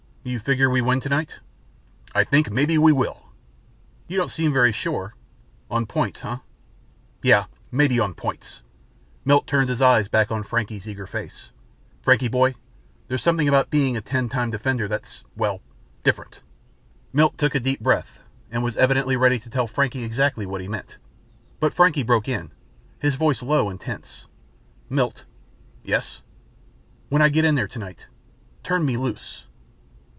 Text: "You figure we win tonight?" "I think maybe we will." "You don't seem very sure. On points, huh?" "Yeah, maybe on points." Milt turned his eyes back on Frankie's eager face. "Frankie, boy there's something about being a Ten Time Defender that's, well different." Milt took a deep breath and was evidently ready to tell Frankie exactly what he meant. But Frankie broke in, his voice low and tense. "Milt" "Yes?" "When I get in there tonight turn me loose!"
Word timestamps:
"You 0.23 0.37
figure 0.37 0.69
we 0.69 0.81
win 0.81 0.99
tonight?" 0.99 1.39
"I 2.13 2.23
think 2.23 2.51
maybe 2.51 2.77
we 2.77 2.91
will." 2.91 3.23
"You 4.07 4.17
don't 4.17 4.29
seem 4.29 4.53
very 4.53 4.71
sure. 4.71 5.15
On 5.71 5.87
points, 5.87 6.19
huh?" 6.21 6.37
"Yeah, 7.23 7.45
maybe 7.71 7.99
on 7.99 8.13
points." 8.13 8.61
Milt 9.25 9.47
turned 9.47 9.69
his 9.69 9.81
eyes 9.81 10.09
back 10.09 10.29
on 10.29 10.43
Frankie's 10.43 10.87
eager 10.87 11.07
face. 11.07 11.49
"Frankie, 12.03 12.27
boy 12.27 12.53
there's 13.07 13.23
something 13.23 13.47
about 13.47 13.71
being 13.71 13.97
a 13.97 13.99
Ten 14.01 14.29
Time 14.29 14.51
Defender 14.51 14.87
that's, 14.87 15.23
well 15.35 15.59
different." 16.03 16.41
Milt 17.11 17.35
took 17.39 17.55
a 17.55 17.59
deep 17.59 17.79
breath 17.79 18.19
and 18.51 18.63
was 18.63 18.77
evidently 18.77 19.17
ready 19.17 19.39
to 19.39 19.49
tell 19.49 19.65
Frankie 19.65 20.03
exactly 20.03 20.45
what 20.45 20.61
he 20.61 20.67
meant. 20.67 20.97
But 21.59 21.73
Frankie 21.73 22.03
broke 22.03 22.27
in, 22.27 22.51
his 22.99 23.15
voice 23.15 23.41
low 23.41 23.71
and 23.71 23.81
tense. 23.81 24.27
"Milt" 24.87 25.25
"Yes?" 25.83 26.21
"When 27.09 27.23
I 27.23 27.29
get 27.29 27.43
in 27.43 27.55
there 27.55 27.67
tonight 27.67 28.05
turn 28.63 28.85
me 28.85 28.97
loose!" 28.97 29.45